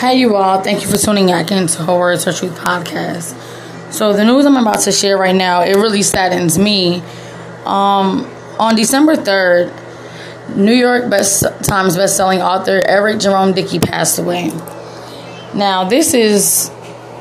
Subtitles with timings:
[0.00, 0.62] Hey, you all.
[0.62, 3.34] Thank you for tuning back into Her Words, Her Truth podcast.
[3.92, 7.02] So, the news I'm about to share right now, it really saddens me.
[7.66, 8.26] Um,
[8.58, 14.48] on December 3rd, New York Best Times bestselling author Eric Jerome Dickey passed away.
[15.54, 16.70] Now, this is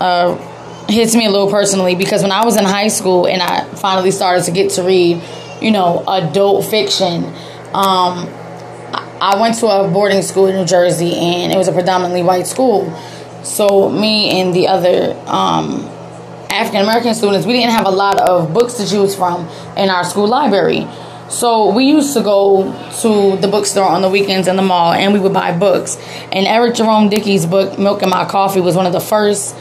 [0.00, 0.34] uh,
[0.88, 4.10] hits me a little personally because when I was in high school and I finally
[4.10, 5.22] started to get to read,
[5.62, 7.32] you know, adult fiction,
[7.72, 8.28] um,
[9.20, 12.46] I went to a boarding school in New Jersey, and it was a predominantly white
[12.46, 12.92] school.
[13.42, 15.84] So me and the other um,
[16.50, 20.04] African American students, we didn't have a lot of books to choose from in our
[20.04, 20.86] school library.
[21.28, 25.12] So we used to go to the bookstore on the weekends in the mall, and
[25.12, 25.96] we would buy books.
[26.30, 29.56] And Eric Jerome Dickey's book, Milk in My Coffee, was one of the first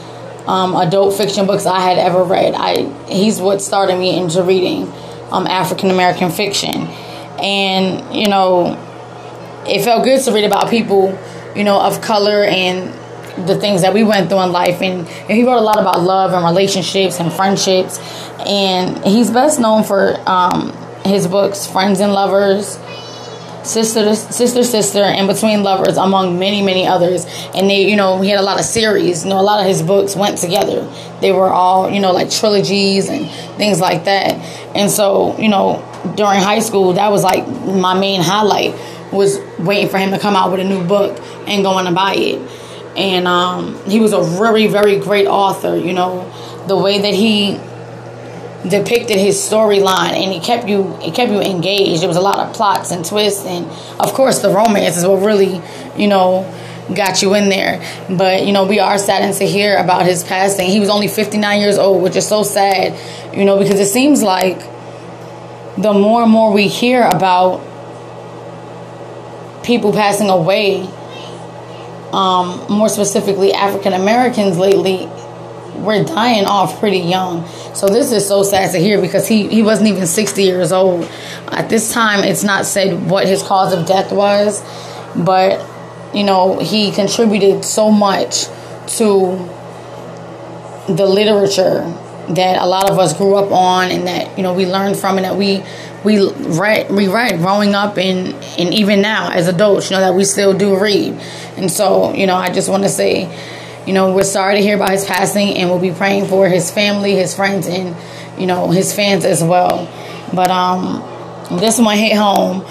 [0.46, 2.54] um, adult fiction books I had ever read.
[2.56, 4.92] I he's what started me into reading
[5.32, 6.88] um, African American fiction,
[7.40, 8.78] and you know
[9.68, 11.18] it felt good to read about people,
[11.56, 12.94] you know, of color and
[13.48, 14.82] the things that we went through in life.
[14.82, 18.00] And, and he wrote a lot about love and relationships and friendships.
[18.40, 20.72] And he's best known for um,
[21.04, 22.78] his books, Friends and Lovers,
[23.64, 27.26] Sister, Sister, Sister, and Between Lovers, among many, many others.
[27.56, 29.24] And they, you know, he had a lot of series.
[29.24, 30.86] You know, a lot of his books went together.
[31.22, 34.34] They were all, you know, like trilogies and things like that.
[34.76, 35.82] And so, you know,
[36.18, 38.76] during high school, that was like my main highlight
[39.14, 42.16] was waiting for him to come out with a new book and going to buy
[42.16, 42.40] it.
[42.98, 45.76] And um, he was a very, very great author.
[45.78, 46.32] You know,
[46.68, 47.60] the way that he
[48.68, 52.02] depicted his storyline and he kept you it kept you engaged.
[52.02, 53.66] There was a lot of plots and twists and
[54.00, 55.62] of course the romance is what really,
[55.98, 56.50] you know,
[56.96, 57.82] got you in there.
[58.10, 60.70] But, you know, we are saddened to hear about his passing.
[60.70, 62.98] He was only 59 years old, which is so sad,
[63.36, 64.60] you know, because it seems like
[65.78, 67.62] the more and more we hear about
[69.64, 70.82] people passing away,
[72.12, 75.08] um, more specifically African Americans lately,
[75.76, 77.48] we're dying off pretty young.
[77.74, 81.06] So this is so sad to hear because he, he wasn't even 60 years old.
[81.48, 84.62] At this time, it's not said what his cause of death was,
[85.16, 85.66] but,
[86.14, 88.46] you know, he contributed so much
[88.98, 89.50] to
[90.88, 91.82] the literature
[92.30, 95.18] that a lot of us grew up on and that, you know, we learned from
[95.18, 95.64] and that we
[96.04, 100.14] we read we read growing up and and even now as adults, you know, that
[100.14, 101.14] we still do read.
[101.58, 103.30] And so, you know, I just want to say,
[103.86, 106.72] you know, we're sorry to hear about his passing and we'll be praying for his
[106.72, 107.96] family, his friends and,
[108.40, 109.88] you know, his fans as well.
[110.34, 111.10] But um
[111.60, 112.66] this one hit home.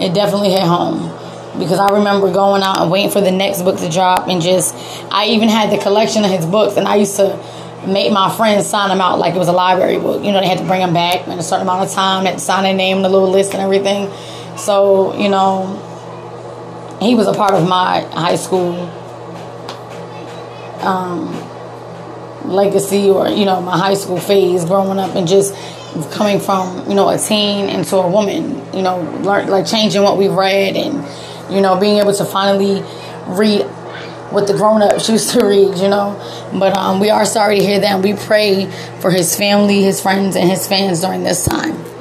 [0.00, 1.12] It definitely hit home
[1.58, 4.74] because I remember going out and waiting for the next book to drop and just
[5.10, 7.38] I even had the collection of his books and I used to
[7.86, 10.24] make my friends sign them out like it was a library book.
[10.24, 12.38] You know, they had to bring them back in a certain amount of time, to
[12.38, 14.10] sign their name, the little list and everything.
[14.56, 15.82] So, you know,
[17.00, 18.74] he was a part of my high school
[20.80, 21.32] um,
[22.44, 25.54] legacy or, you know, my high school phase growing up and just
[26.12, 30.28] coming from, you know, a teen into a woman, you know, like changing what we
[30.28, 31.04] read and,
[31.54, 32.82] you know, being able to finally
[33.26, 33.65] read
[34.36, 36.14] what the grown ups used to read, you know.
[36.52, 38.02] But um, we are sorry to hear that.
[38.02, 38.70] We pray
[39.00, 41.95] for his family, his friends, and his fans during this time.